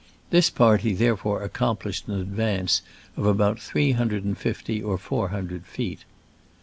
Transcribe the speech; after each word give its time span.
This 0.31 0.49
party 0.49 0.95
therefore 0.95 1.43
accomplished 1.43 2.07
an 2.07 2.19
advance 2.19 2.81
of 3.15 3.27
about 3.27 3.59
three 3.59 3.91
hundred 3.91 4.23
and 4.25 4.35
fifty 4.35 4.81
or 4.81 4.97
four 4.97 5.27
hundred 5.29 5.67
feet. 5.67 6.05